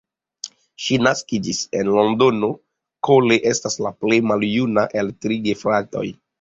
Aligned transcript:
Ŝi 0.85 0.97
naskiĝis 1.07 1.59
en 1.81 1.91
Londono, 1.97 2.49
Cole 3.09 3.39
estas 3.53 3.79
la 3.87 3.95
plej 4.03 4.21
maljuna 4.33 4.89
el 5.03 5.17
tri 5.23 5.43
gefratoj. 5.49 6.07